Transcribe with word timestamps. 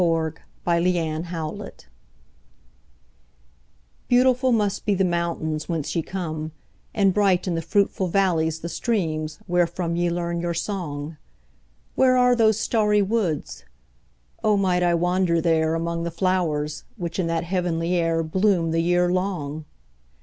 Nightingales 0.65 1.85
BEAUTIFUL 4.09 4.51
must 4.51 4.83
be 4.83 4.95
the 4.95 5.03
mountains 5.05 5.69
whence 5.69 5.95
ye 5.95 6.01
come, 6.01 6.53
And 6.91 7.13
bright 7.13 7.47
in 7.47 7.53
the 7.53 7.61
fruitful 7.61 8.07
valleys 8.07 8.61
the 8.61 8.67
streams, 8.67 9.37
wherefrom 9.47 9.95
Ye 9.95 10.09
learn 10.09 10.41
your 10.41 10.55
song: 10.55 11.17
Where 11.93 12.17
are 12.17 12.35
those 12.35 12.59
starry 12.59 13.03
woods? 13.03 13.63
O 14.43 14.57
might 14.57 14.81
I 14.81 14.95
wander 14.95 15.39
there, 15.39 15.75
Among 15.75 16.01
the 16.01 16.09
flowers, 16.09 16.83
which 16.97 17.19
in 17.19 17.27
that 17.27 17.43
heavenly 17.43 17.93
air 17.93 18.23
5 18.23 18.31
Bloom 18.31 18.71
the 18.71 18.81
year 18.81 19.07
long! 19.11 19.65